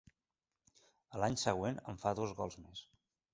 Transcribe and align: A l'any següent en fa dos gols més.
A 1.17 1.21
l'any 1.23 1.37
següent 1.41 1.77
en 1.93 2.01
fa 2.05 2.15
dos 2.21 2.35
gols 2.41 2.59
més. 2.65 2.83